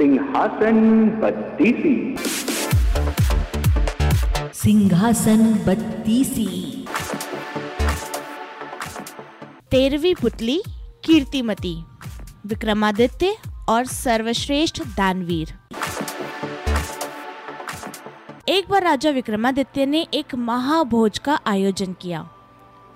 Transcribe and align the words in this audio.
सिंहासन 0.00 1.08
बत्तीसी। 1.22 2.16
सिंहासन 4.54 5.54
बत्तीसी। 5.66 6.46
तेरहवीं 9.70 10.14
पुतली, 10.14 10.62
कीर्तिमती, 11.04 11.84
विक्रमादित्य 12.46 13.36
और 13.68 13.84
सर्वश्रेष्ठ 13.84 14.82
दानवीर। 14.82 15.52
एक 18.48 18.68
बार 18.68 18.82
राजा 18.82 19.10
विक्रमादित्य 19.10 19.86
ने 19.86 20.06
एक 20.14 20.34
महाभोज 20.34 21.18
का 21.18 21.40
आयोजन 21.46 21.92
किया। 21.92 22.28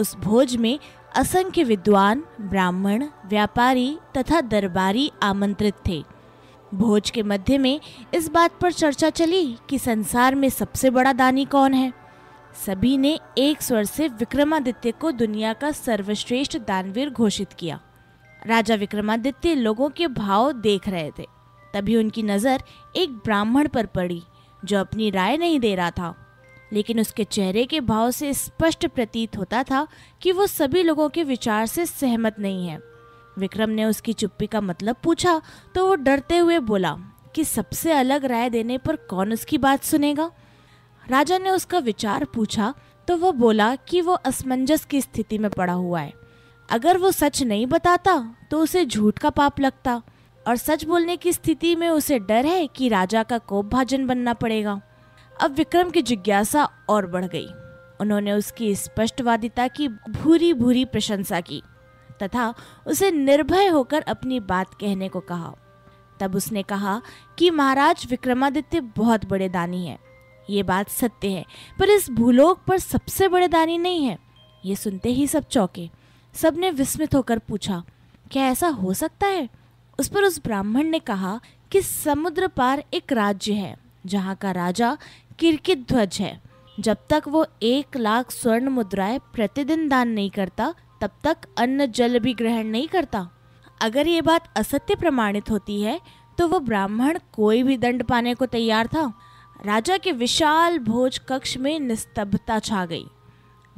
उस 0.01 0.17
भोज 0.17 0.57
में 0.57 0.79
असंख्य 1.17 1.65
विद्वान, 1.65 2.25
ब्राह्मण, 2.41 3.05
व्यापारी 3.27 3.99
तथा 4.17 4.41
दरबारी 4.41 5.13
आमंत्रित 5.23 5.75
थे। 5.89 6.14
भोज 6.75 7.11
के 7.11 7.23
मध्य 7.23 7.59
में 7.59 7.81
इस 8.15 8.29
बात 8.29 8.51
पर 8.61 8.73
चर्चा 8.73 9.11
चली 9.11 9.57
कि 9.71 9.79
संसार 9.79 10.35
में 10.35 10.49
सबसे 10.49 10.91
बड़ा 10.91 11.13
दानी 11.13 11.45
कौन 11.45 11.75
है? 11.75 11.93
सभी 12.67 12.99
ने 12.99 13.21
एक 13.39 13.63
स्वर 13.63 13.85
से 13.85 14.09
विक्रमादित्य 14.09 14.93
को 14.93 15.11
दुनिया 15.11 15.53
का 15.53 15.71
सर्वश्रेष्ठ 15.71 16.59
दानवीर 16.59 17.11
घोषित 17.11 17.53
किया। 17.53 17.81
राजा 18.47 18.75
विक्रमादित्य 18.75 19.55
लोगों 19.55 19.91
के 19.91 20.07
भाव 20.07 20.53
देख 20.53 20.89
रहे 20.89 21.11
थे। 21.19 21.27
तभी 21.75 21.97
उनकी 21.97 22.23
नज़र 22.23 22.63
एक 22.97 23.11
ब्राह्मण 23.11 23.69
पर 23.69 23.87
पड़ी, 23.87 24.23
जो 24.65 24.81
अपनी 24.81 25.11
राय 25.11 25.37
नहीं 25.37 25.61
दे 25.61 25.75
रहा 25.75 25.91
था। 25.91 26.15
लेकिन 26.73 27.01
उसके 27.01 27.25
चेहरे 27.25 27.65
के 27.65 27.81
भाव 27.81 28.11
से 28.11 28.35
स्पष्ट 28.35 28.87
प्रतीत 28.87 29.37
होता 29.37 29.63
था 29.63 29.87
कि 30.23 30.33
वो 30.33 30.47
सभी 30.47 30.83
लोगों 30.83 31.09
के 31.09 31.25
विचार 31.25 31.67
से 31.67 31.87
सहमत 31.87 32.37
नहीं 32.39 32.69
है। 32.69 32.94
विक्रम 33.39 33.71
ने 33.71 33.85
उसकी 33.85 34.13
चुप्पी 34.13 34.47
का 34.47 34.61
मतलब 34.61 34.97
पूछा 35.03 35.41
तो 35.75 35.87
वो 35.89 35.95
डरते 35.95 36.39
हुए 36.39 36.59
बोला 36.61 36.97
कि 37.35 37.45
सबसे 37.45 37.93
अलग 37.93 38.25
राय 38.25 38.51
देने 38.51 38.79
पर 38.79 38.97
कौन 38.97 39.33
उसकी 39.33 39.59
बात 39.59 39.85
सुनेगा? 39.85 40.31
राजा 41.07 41.39
ने 41.39 41.51
उसका 41.51 41.79
विचार 41.79 42.25
पूछा 42.25 42.73
तो 43.09 43.17
वो 43.17 43.33
बोला 43.33 43.75
कि 43.77 44.01
वो 44.01 44.13
असमंजस 44.13 44.85
की 44.85 45.01
स्थिति 45.01 45.39
में 45.39 45.51
पड़ा 45.51 45.73
हुआ 45.73 46.01
है। 46.01 46.13
अगर 46.69 46.99
वो 46.99 47.11
सच 47.11 47.43
नहीं 47.43 47.67
बताता 47.67 48.17
तो 48.51 48.61
उसे 48.61 48.85
झूठ 48.87 49.19
का 49.19 49.31
पाप 49.31 49.61
लगता। 49.61 50.03
और 50.47 50.57
सच 50.57 50.85
बोलने 50.85 51.17
की 51.17 51.33
स्थिति 51.33 51.75
में 51.77 51.89
उसे 51.89 52.19
डर 52.19 52.47
है 52.47 52.67
कि 52.67 52.89
राजा 52.89 53.23
का 53.23 53.39
कोप 53.39 53.67
भाजन 53.67 54.07
बनना 54.07 54.33
पड़ेगा। 54.35 54.81
अब 55.43 55.55
विक्रम 55.55 55.91
की 55.91 56.03
जिज्ञासा 56.03 56.69
और 56.89 57.07
बढ़ 57.07 57.25
गई। 57.25 57.47
उन्होंने 58.01 58.33
उसकी 58.33 58.75
स्पष्टवादिता 58.75 59.67
की 59.69 59.89
भूरी 59.89 60.53
भूरी 60.53 60.85
प्रशंसा 60.85 61.41
की। 61.41 61.63
तथा 62.23 62.55
उसे 62.87 63.11
निर्भय 63.11 63.67
होकर 63.67 64.03
अपनी 64.03 64.41
बात 64.41 64.75
कहने 64.75 65.09
को 65.09 65.21
कहा। 65.21 65.55
तब 66.21 66.35
उसने 66.37 66.63
कहा 66.63 67.01
कि 67.39 67.51
महाराज 67.51 68.07
विक्रमादित्य 68.11 68.81
बहुत 68.81 69.25
बड़े 69.25 69.49
दानी 69.49 69.87
हैं। 69.87 69.99
ये 70.51 70.63
बात 70.63 70.89
सत्य 70.89 71.29
है, 71.29 71.45
पर 71.79 71.89
इस 71.89 72.11
भूलोक 72.11 72.61
पर 72.67 72.79
सबसे 72.79 73.29
बड़े 73.29 73.49
दानी 73.49 73.79
नहीं 73.79 74.05
है। 74.05 74.19
ये 74.65 74.77
सुनते 74.77 75.09
ही 75.09 75.27
सब 75.27 75.45
चौके। 75.45 75.89
सबने 76.35 76.71
विस्मित 76.71 77.15
होकर 77.15 77.39
पूछा, 77.39 77.83
क्या 78.31 78.45
ऐसा 78.45 78.69
हो 78.69 78.95
सकता 78.95 79.27
है? 79.27 79.49
उस 79.99 80.09
पर 80.09 80.23
उस 80.23 80.41
ब्राह्मण 80.45 80.85
ने 80.85 80.99
कहा 80.99 81.41
कि 81.71 81.83
समुद्र 81.83 82.49
पार 82.49 82.85
एक 82.95 83.13
राज्य 83.13 83.53
है, 83.53 83.77
जहाँ 84.07 84.35
का 84.35 84.51
राजा 84.51 84.97
किरकित 85.39 85.87
ध्वज 85.89 86.19
है। 86.21 86.41
जब 86.81 86.97
तक 87.11 87.23
वो 87.29 87.47
एक 87.63 87.97
लाख 87.97 88.31
स्वर्ण 88.31 88.69
मुद्राएँ 88.69 89.19
प्रतिदिन 89.35 89.89
दान 89.89 90.09
नहीं 90.09 90.31
करता 90.31 90.75
तब 91.05 91.11
तक 91.25 91.37
अन्न 91.59 91.87
जल 91.87 92.19
भी 92.19 92.33
ग्रहण 92.35 92.67
नहीं 92.67 92.87
करता। 92.89 93.29
अगर 93.83 94.07
ये 94.07 94.21
बात 94.23 94.53
असत्य 94.57 94.95
प्रमाणित 94.95 95.51
होती 95.51 95.81
है 95.83 96.01
तो 96.39 96.47
वो 96.49 96.59
ब्राह्मण 96.61 97.19
कोई 97.33 97.63
भी 97.63 97.77
दंड 97.77 98.03
पाने 98.03 98.35
को 98.35 98.47
तैयार 98.47 98.87
था। 98.87 99.13
राजा 99.67 99.97
के 99.97 100.13
विशाल 100.13 100.79
भोज 100.79 101.19
कक्ष 101.29 101.57
में 101.57 101.79
निस्तब्धता 101.81 102.59
छा 102.59 102.85
गई। 102.87 103.05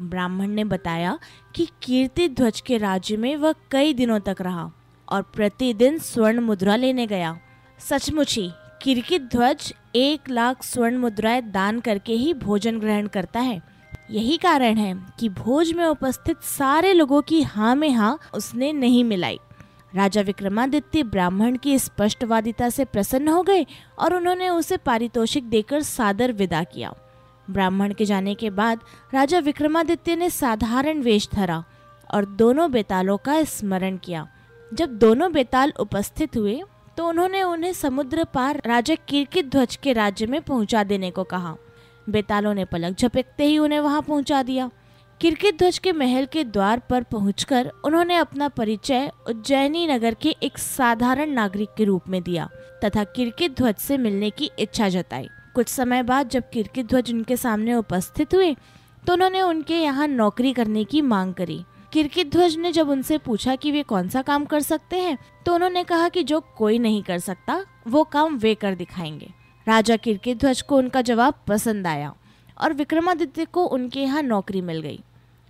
ब्राह्मण 0.00 0.48
ने 0.48 0.64
बताया 0.64 1.18
कि 1.54 1.66
कीर्ति 1.82 2.28
ध्वज 2.28 2.60
के 2.60 2.78
राज्य 2.78 3.16
में 3.16 3.34
वह 3.36 3.54
कई 3.70 3.94
दिनों 3.94 4.20
तक 4.20 4.36
रहा 4.40 4.70
और 5.08 5.22
प्रतिदिन 5.34 5.98
स्वर्ण 5.98 6.40
मुद्रा 6.40 6.76
लेने 6.76 7.06
गया। 7.06 7.38
सचमुच 7.80 8.36
ही 8.36 8.50
किरकित 8.82 9.22
ध्वज 9.22 9.72
एक 9.96 10.28
लाख 10.30 10.62
स्वर्ण 10.62 10.98
मुद्राएँ 10.98 11.42
दान 11.42 11.80
करके 11.80 12.12
ही 12.12 12.34
भोजन 12.34 12.78
ग्रहण 12.80 13.06
करता 13.08 13.40
है। 13.40 13.60
यही 14.10 14.36
कारण 14.36 14.76
है 14.76 14.94
कि 15.18 15.28
भोज 15.28 15.72
में 15.72 15.84
उपस्थित 15.84 16.42
सारे 16.48 16.92
लोगों 16.92 17.20
की 17.22 17.42
हाँ 17.42 17.74
में 17.74 17.90
हाँ 17.90 18.18
उसने 18.34 18.72
नहीं 18.72 19.02
मिलाई। 19.04 19.38
राजा 19.94 20.20
विक्रमादित्य 20.20 21.02
ब्राह्मण 21.04 21.56
की 21.56 21.78
स्पष्टवादिता 21.78 22.68
से 22.68 22.84
प्रसन्न 22.84 23.28
हो 23.28 23.42
गए 23.42 23.64
और 23.98 24.14
उन्होंने 24.14 24.48
उसे 24.48 24.76
पारितोषिक 24.76 25.48
देकर 25.50 25.82
सादर 25.82 26.32
विदा 26.32 26.62
किया। 26.64 26.92
ब्राह्मण 27.48 27.92
के 27.92 28.04
जाने 28.04 28.34
के 28.34 28.50
बाद 28.50 28.80
राजा 29.14 29.38
विक्रमादित्य 29.38 30.16
ने 30.16 30.30
साधारण 30.30 31.00
वेश 31.00 31.28
धरा 31.34 31.62
और 32.14 32.24
दोनों 32.26 32.70
बेतालों 32.72 33.16
का 33.16 33.42
स्मरण 33.44 33.96
किया। 33.96 34.26
जब 34.70 34.98
दोनों 34.98 35.32
बेताल 35.32 35.72
उपस्थित 35.80 36.36
हुए 36.36 36.62
तो 36.96 37.08
उन्होंने 37.08 37.42
उन्हें 37.42 37.72
समुद्र 37.72 38.24
पार 38.24 38.60
राजा 38.66 38.94
किरकित 39.08 39.50
ध्वज 39.50 39.76
के 39.76 39.92
राज्य 39.92 40.26
में 40.26 40.40
पहुँचा 40.42 40.82
देने 40.84 41.10
को 41.10 41.24
कहा। 41.24 41.56
बेतालों 42.08 42.54
ने 42.54 42.64
पलक 42.64 42.96
झपकते 42.96 43.44
ही 43.44 43.58
उन्हें 43.58 43.80
वहाँ 43.80 44.02
पहुँचा 44.02 44.42
दिया। 44.42 44.70
किरकित 45.20 45.58
ध्वज 45.58 45.78
के 45.78 45.92
महल 45.92 46.26
के 46.26 46.42
द्वार 46.44 46.82
पर 46.90 47.02
पहुंचकर 47.02 47.70
उन्होंने 47.84 48.16
अपना 48.16 48.48
परिचय 48.48 49.10
उज्जैनी 49.28 49.86
नगर 49.86 50.14
के 50.14 50.34
एक 50.42 50.58
साधारण 50.58 51.30
नागरिक 51.30 51.68
के 51.76 51.84
रूप 51.84 52.08
में 52.08 52.22
दिया 52.22 52.48
तथा 52.84 53.04
किरकित 53.06 53.56
ध्वज 53.56 53.76
से 53.76 53.96
मिलने 53.98 54.30
की 54.30 54.50
इच्छा 54.58 54.88
जताई। 54.88 55.28
कुछ 55.54 55.68
समय 55.68 56.02
बाद 56.02 56.28
जब 56.28 56.50
किरकित 56.50 56.86
ध्वज 56.86 57.12
उनके 57.12 57.36
सामने 57.36 57.74
उपस्थित 57.74 58.34
हुए 58.34 58.54
तो 59.02 59.12
उन्होंने 59.12 59.42
उनके 59.42 59.74
यहाँ 59.74 60.08
नौकरी 60.08 60.52
करने 60.52 60.84
की 60.84 61.00
मांग 61.02 61.32
करी। 61.34 61.60
किरकित 61.92 62.30
ध्वज 62.32 62.56
ने 62.56 62.72
जब 62.72 62.88
उनसे 62.88 63.18
पूछा 63.18 63.54
कि 63.56 63.70
वे 63.70 63.82
कौन 63.82 64.08
सा 64.08 64.22
काम 64.22 64.44
कर 64.44 64.60
सकते 64.60 64.96
हैं 64.96 65.16
तो 65.46 65.54
उन्होंने 65.54 65.84
कहा 65.84 66.08
कि 66.08 66.22
जो 66.22 66.40
कोई 66.56 66.78
नहीं 66.78 67.02
कर 67.02 67.18
सकता, 67.18 67.64
वो 67.88 68.04
काम 68.04 68.36
वे 68.36 68.54
कर 68.54 68.74
दिखाएँगे। 68.74 69.32
राजा 69.66 69.96
किरकित 69.96 70.38
ध्वज 70.38 70.62
को 70.62 70.76
उनका 70.76 71.02
जवाब 71.02 71.34
पसंद 71.46 71.86
आया 71.86 72.14
और 72.58 72.72
विक्रमादित्य 72.72 73.44
को 73.44 73.64
उनके 73.64 74.00
यहाँ 74.00 74.22
नौकरी 74.22 74.60
मिल 74.60 74.80
गई। 74.80 75.00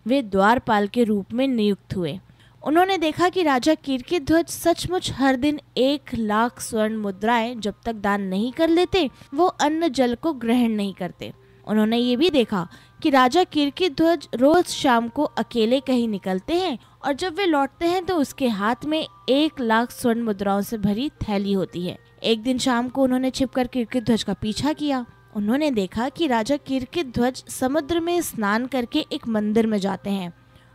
वे 0.06 0.22
द्वारपाल 0.22 0.88
के 0.88 1.04
रूप 1.04 1.32
में 1.32 1.48
नियुक्त 1.48 1.96
हुए। 1.96 2.18
उन्होंने 2.62 2.98
देखा 2.98 3.28
कि 3.28 3.42
राजा 3.42 3.74
किरकित 3.74 4.26
ध्वज 4.26 4.46
सचमुच 4.46 5.12
हर 5.12 5.36
दिन 5.36 5.60
एक 5.76 6.14
लाख 6.14 6.60
स्वर्ण 6.60 6.96
मुद्राएँ 6.96 7.54
जब 7.54 7.74
तक 7.84 7.92
दान 7.92 8.22
नहीं 8.22 8.52
कर 8.52 8.68
लेते, 8.68 9.10
वो 9.34 9.46
अन्न 9.46 9.88
जल 9.88 10.14
को 10.14 10.32
ग्रहण 10.32 10.70
नहीं 10.70 10.94
करते। 10.94 11.32
उन्होंने 11.66 11.96
ये 11.96 12.16
भी 12.16 12.30
देखा 12.30 12.68
कि 13.00 13.10
राजा 13.10 13.42
किरकित 13.44 13.96
ध्वज 13.96 14.28
रोज 14.34 14.66
शाम 14.66 15.08
को 15.08 15.24
अकेले 15.38 15.80
कहीं 15.80 16.06
निकलते 16.08 16.54
हैं 16.54 16.78
और 17.04 17.12
जब 17.12 17.34
वे 17.34 17.46
लौटते 17.46 17.86
हैं 17.86 18.04
तो 18.04 18.16
उसके 18.16 18.48
हाथ 18.48 18.84
में 18.84 19.06
एक 19.28 19.60
लाख 19.60 19.90
स्वर्ण 19.90 20.22
मुद्राओं 20.22 20.62
से 20.62 20.78
भरी 20.78 21.08
थैली 21.22 21.52
होती 21.52 21.86
है। 21.86 21.98
एक 22.22 22.42
दिन 22.42 22.58
शाम 22.58 22.88
को 22.88 23.02
उन्होंने 23.02 23.30
छिपकर 23.30 23.66
किरकित 23.66 24.04
ध्वज 24.04 24.22
का 24.22 24.32
पीछा 24.32 24.72
किया। 24.72 25.04
उन्होंने 25.36 25.70
देखा 25.70 26.08
कि 26.08 26.26
राजा 26.26 26.56
किरकित 26.56 27.14
ध्वज 27.14 27.44
समुद्र 27.50 28.00
में 28.00 28.20
स्नान 28.22 28.66
करके 28.66 29.04
एक 29.12 29.28
मंदिर 29.28 29.66
में 29.66 29.78
जाते 29.78 30.10
हैं 30.10 30.32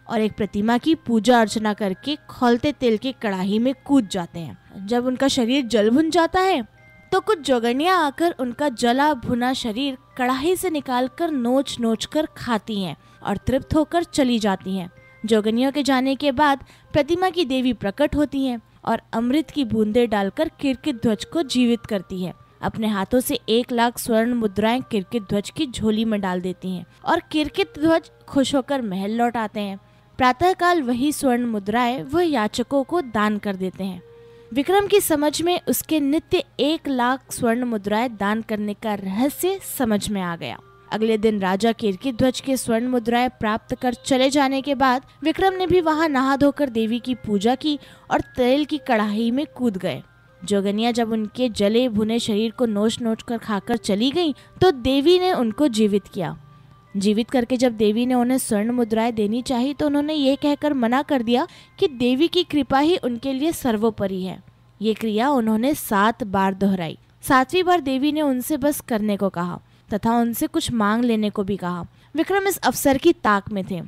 और 0.07 0.21
एक 0.21 0.35
प्रतिमा 0.37 0.77
की 0.77 0.95
पूजा 0.97 1.39
अर्चना 1.41 1.73
करके 1.73 2.15
खोलते 2.29 2.71
तेल 2.71 2.97
की 2.97 3.11
कढ़ाई 3.11 3.59
में 3.59 3.73
कूद 3.85 4.07
जाते 4.07 4.39
हैं। 4.39 4.87
जब 4.87 5.05
उनका 5.05 5.27
शरीर 5.27 5.65
जल 5.65 5.89
भुन 5.89 6.09
जाता 6.09 6.39
है 6.39 6.61
तो 7.11 7.19
कुछ 7.19 7.39
जोगनिया 7.39 7.95
आकर 7.95 8.35
उनका 8.39 8.67
जला 8.69 9.13
भुना 9.13 9.51
शरीर 9.53 9.97
कढ़ाई 10.17 10.55
से 10.55 10.69
निकालकर 10.69 11.31
नोच 11.31 11.75
नोच 11.79 12.05
कर 12.05 12.25
खाती 12.38 12.81
हैं 12.83 12.95
और 13.23 13.38
तृप्त 13.38 13.75
होकर 13.75 14.03
चली 14.03 14.38
जाती 14.39 14.75
हैं। 14.77 14.89
जोगनियों 15.25 15.72
के 15.72 15.83
जाने 15.83 16.16
के 16.16 16.31
बाद 16.31 16.63
प्रतिमा 16.94 17.29
की 17.29 17.45
देवी 17.45 17.73
प्रकट 17.73 18.16
होती 18.16 18.46
हैं 18.46 18.59
और 18.85 19.02
अमृत 19.13 19.49
की 19.49 19.63
बूंदे 19.63 20.05
डालकर 20.08 20.49
किरकित 20.59 21.02
ध्वज 21.02 21.25
को 21.25 21.43
जीवित 21.43 21.85
करती 21.85 22.23
है। 22.23 22.34
अपने 22.61 22.87
हाथों 22.87 23.19
से 23.19 23.40
एक 23.49 23.72
लाख 23.72 23.97
स्वर्ण 23.97 24.34
मुद्राएँ 24.34 24.81
किरकित 24.81 25.23
ध्वज 25.23 25.49
की 25.49 25.67
झोली 25.67 26.05
में 26.05 26.19
डाल 26.22 26.41
देती 26.41 26.75
हैं 26.75 26.85
और 27.05 27.22
किरकित 27.31 27.73
ध्वज 27.79 28.09
खुश 28.28 28.53
होकर 28.55 28.81
महल 28.81 29.11
लौट 29.11 29.37
आते 29.37 29.59
हैं। 29.59 29.79
प्रातःकाल 30.19 30.81
वही 30.84 31.11
स्वर्ण 31.11 31.46
मुद्राएँ 31.46 32.02
वह 32.03 32.23
याचकों 32.23 32.84
को 32.84 33.02
दान 33.02 33.37
कर 33.37 33.55
देते 33.55 33.84
हैं। 33.84 34.02
विक्रम 34.53 34.87
की 34.87 34.99
समझ 35.01 35.41
में 35.41 35.59
उसके 35.67 35.99
नित्य 35.99 36.43
एक 36.59 36.87
लाख 36.87 37.31
स्वर्ण 37.31 37.63
मुद्राएँ 37.63 38.09
दान 38.09 38.41
करने 38.41 38.73
का 38.73 38.93
रहस्य 38.93 39.59
समझ 39.77 40.09
में 40.09 40.21
आ 40.21 40.35
गया। 40.35 40.57
अगले 40.91 41.17
दिन 41.17 41.39
राजा 41.39 41.71
किरकित 41.71 42.15
ध्वज 42.15 42.39
के 42.39 42.57
स्वर्ण 42.57 42.87
मुद्राएँ 42.87 43.29
प्राप्त 43.29 43.75
कर 43.75 43.93
चले 43.93 44.29
जाने 44.29 44.61
के 44.61 44.75
बाद 44.75 45.05
विक्रम 45.23 45.53
ने 45.53 45.67
भी 45.67 45.81
वहाँ 45.81 46.07
नहा 46.09 46.35
धोकर 46.35 46.69
देवी 46.69 46.99
की 46.99 47.15
पूजा 47.15 47.55
की 47.55 47.79
और 48.11 48.21
तेल 48.21 48.65
की 48.65 48.77
कढ़ाई 48.77 49.31
में 49.31 49.45
कूद 49.55 49.77
गए। 49.77 50.01
जोगनिया 50.45 50.91
जब 50.91 51.11
उनके 51.11 51.49
जले 51.49 51.87
भुने 51.89 52.19
शरीर 52.19 52.51
को 52.51 52.65
नोच 52.65 53.01
नोच 53.01 53.23
कर 53.23 53.37
खाकर 53.37 53.77
चली 53.77 54.11
गई 54.11 54.33
तो 54.61 54.71
देवी 54.71 55.19
ने 55.19 55.33
उनको 55.33 55.67
जीवित 55.67 56.07
किया। 56.13 56.37
जीवित 56.97 57.29
करके 57.29 57.58
जब 57.58 57.73
देवी 57.73 58.05
ने 58.05 58.14
उन्हें 58.14 58.38
स्वर्ण 58.38 58.72
मुद्राएँ 58.72 59.11
देनी 59.11 59.41
चाहिए 59.41 59.73
तो 59.73 59.85
उन्होंने 59.85 60.14
ये 60.14 60.35
कहकर 60.35 60.73
मना 60.73 61.02
कर 61.02 61.23
दिया 61.23 61.47
कि 61.79 61.88
देवी 61.88 62.28
की 62.28 62.43
कृपा 62.43 62.79
ही 62.79 62.97
उनके 62.97 63.34
लिए 63.34 63.52
सर्वोपरि 63.52 64.22
है। 64.23 64.43
ये 64.82 64.93
क्रिया 64.93 65.29
उन्होंने 65.29 65.76
सात 65.76 66.23
बार 66.23 66.53
दोहराई। 66.53 66.97
सातवीं 67.22 67.64
बार 67.64 67.82
देवी 67.82 68.11
ने 68.11 68.22
उनसे 68.22 68.58
बस 68.58 68.82
करने 68.82 69.17
को 69.17 69.29
कहा, 69.29 69.59
तथा 69.93 70.17
उनसे 70.17 70.47
कुछ 70.47 70.72
मांग 70.72 71.05
लेने 71.05 71.29
को 71.29 71.43
भी 71.43 71.58
कहा। 71.58 71.85
विक्रम 72.16 72.47
इस 72.47 72.58
अवसर 72.58 72.97
की 72.97 73.14
ताक 73.14 73.52
में 73.52 73.64
थे। 73.72 73.82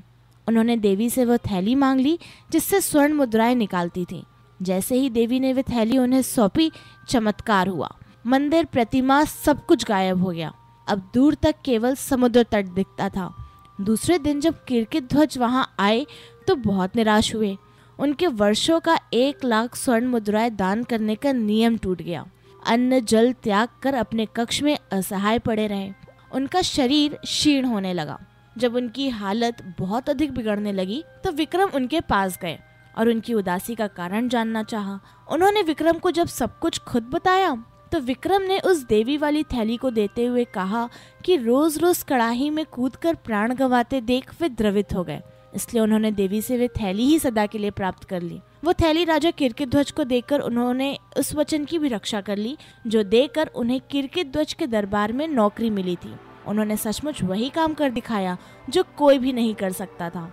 उन्होंने 0.48 0.78
देवी 0.78 1.10
से 1.10 1.26
वह 1.26 1.38
थैली 1.38 1.76
मांग 1.76 2.00
ली, 2.00 2.20
जिससे 2.52 2.82
स्वर्ण 2.82 3.14
मुद्राएँ 3.14 3.56
निकालती 3.56 4.06
थी। 4.06 4.24
जैसे 4.62 4.96
ही 4.96 5.10
देवी 5.10 5.40
ने 5.40 5.54
वह 5.54 5.62
थैली 5.62 5.98
उन्हें 5.98 6.22
सौंपी, 6.22 6.72
चमत्कार 7.10 7.68
हुआ। 7.68 7.96
मंदिर, 8.28 8.66
प्रतिमा 8.66 9.24
सब 9.24 9.66
कुछ 9.66 9.86
गायब 9.86 10.24
हो 10.24 10.30
गया। 10.30 10.54
अब 10.88 11.10
दूर 11.14 11.36
तक 11.36 11.56
केवल 11.66 11.96
समुद्र 11.96 12.44
तट 12.44 12.66
दिखता 12.66 13.10
था। 13.10 13.34
दूसरे 13.82 14.18
दिन 14.20 14.40
जब 14.40 14.64
किरकित 14.66 15.04
ध्वज 15.04 15.38
वहाँ 15.38 15.76
आए 15.80 16.06
तो 16.48 16.56
बहुत 16.56 16.96
निराश 16.96 17.34
हुए। 17.36 17.56
उनके 18.00 18.28
वर्षों 18.28 18.80
का 18.80 18.98
एक 19.14 19.44
लाख 19.46 19.76
स्वर्ण 19.76 20.08
मुद्राएँ 20.08 20.50
दान 20.50 20.84
करने 20.84 21.16
का 21.16 21.32
नियम 21.32 21.78
टूट 21.78 22.02
गया। 22.02 22.26
अन्न, 22.68 23.00
जल 23.00 23.32
त्याग 23.34 23.70
कर 23.84 23.94
अपने 23.94 24.28
कक्ष 24.36 24.62
में 24.62 24.78
असहाय 24.92 25.40
पड़े 25.40 25.68
रहे। 25.68 25.92
उनका 26.34 26.62
शरीर 26.62 27.14
क्षीण 27.14 27.66
होने 27.66 27.94
लगा। 27.94 28.20
जब 28.56 28.76
उनकी 28.76 29.10
हालत 29.10 29.64
बहुत 29.80 30.10
अधिक 30.10 30.32
बिगड़ने 30.32 30.72
लगी 30.72 31.04
तो 31.24 31.32
विक्रम 31.32 31.70
उनके 31.70 32.00
पास 32.02 32.38
गए 32.42 32.58
और 32.98 33.10
उनकी 33.10 33.34
उदासी 33.34 33.76
का 33.76 33.88
कारण 33.88 34.28
जानना 34.30 34.64
चाहा। 34.64 35.00
उन्होंने 35.32 35.62
विक्रम 35.62 35.98
को 35.98 36.12
जब 36.12 36.28
सब 36.28 36.60
कुछ 36.60 36.80
खुद 36.80 37.04
बताया 37.04 37.56
तो 37.94 38.00
विक्रम 38.00 38.42
ने 38.42 38.58
उस 38.60 38.82
देवी 38.84 39.18
वाली 39.18 39.44
थैली 39.44 39.76
को 39.78 39.90
देते 39.92 40.26
हुए 40.26 40.44
कहा 40.44 40.90
कि 41.26 41.36
रोज 41.38 41.78
रोज 41.78 42.02
कड़ाही 42.04 42.50
में 42.50 42.66
कूद 42.66 42.96
कर 42.96 43.16
प्राण 43.16 43.54
गवाते 43.56 44.02
देख 44.02 44.32
वे 44.42 44.50
द्रवित 44.50 44.94
हो 44.94 45.04
गए। 45.04 45.22
इसलिए 45.56 45.84
उन्होंने 45.84 46.12
देवी 46.12 46.42
से 46.42 46.58
वे 46.58 46.68
थैली 46.68 47.04
ही 47.04 47.20
सदा 47.20 47.46
के 47.46 47.58
लिए 47.58 47.72
प्राप्त 47.72 48.04
कर 48.04 48.22
ली। 48.22 48.40
वो 48.64 48.74
थैली 48.74 49.04
राजा 49.04 49.32
किरकित 49.32 49.70
ध्वज 49.70 49.92
को 49.92 50.04
देकर 50.04 50.40
उन्होंने 50.40 50.98
उस 51.18 51.34
वचन 51.36 51.66
की 51.66 51.80
भी 51.80 51.88
रक्षा 51.88 52.22
कर 52.22 52.38
ली, 52.38 52.58
जो 52.88 53.04
देकर 53.04 53.48
उन्हें 53.48 53.82
किरकित 53.92 54.32
ध्वज 54.34 54.54
के 54.54 54.68
दरबार 54.68 55.14
में 55.14 55.28
नौकरी 55.28 55.70
मिली 55.70 55.96
थी। 55.96 56.16
उन्होंने 56.48 56.78
सचमुच 56.78 57.24
वही 57.24 57.50
काम 57.50 57.74
कर 57.74 57.90
दिखाया, 57.90 58.38
जो 58.70 58.84
कोई 58.98 59.20
भी 59.20 59.34
नहीं 59.34 59.56
कर 59.56 59.72
सकता 59.72 60.10
था। 60.10 60.32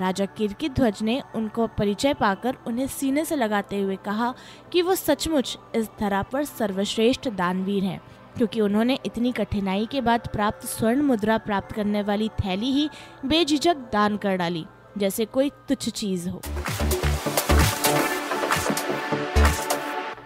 राजा 0.00 0.24
किरकित 0.26 0.72
ध्वज 0.72 1.02
ने 1.02 1.22
उनको 1.34 1.66
परिचय 1.66 2.14
पाकर 2.14 2.56
उन्हें 2.66 2.86
सीने 2.86 3.24
से 3.24 3.36
लगाते 3.36 3.80
हुए 3.80 3.96
कहा 3.96 4.34
कि 4.72 4.82
वो 4.82 4.94
सचमुच 4.94 5.58
इस 5.76 5.88
धरा 6.00 6.22
पर 6.22 6.44
सर्वश्रेष्ठ 6.44 7.28
दानवीर 7.28 7.84
हैं, 7.84 8.00
क्योंकि 8.36 8.60
उन्होंने 8.60 8.98
इतनी 9.06 9.32
कठिनाई 9.32 9.86
के 9.86 10.00
बाद 10.00 10.28
प्राप्त 10.32 10.66
स्वर्ण 10.66 11.02
मुद्रा 11.02 11.38
प्राप्त 11.38 11.72
करने 11.72 12.02
वाली 12.02 12.28
थैली 12.28 12.72
ही 12.72 12.88
बेझिझक 13.26 13.76
दान 13.92 14.16
कर 14.16 14.36
डाली, 14.36 14.64
जैसे 14.98 15.24
कोई 15.24 15.50
तुच्छ 15.68 15.88
चीज़ 15.88 16.28
हो। 16.28 16.40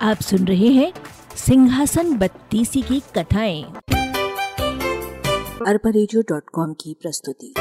आप 0.03 0.21
सुन 0.21 0.45
रहे 0.45 0.69
हैं 0.69 0.93
सिंहासन 1.37 2.17
बत्तीसी 2.19 2.83
की 2.83 3.01
कथाएँ। 3.19 3.63
अरबा 5.67 5.91
की 6.73 6.97
प्रस्तुति। 7.03 7.55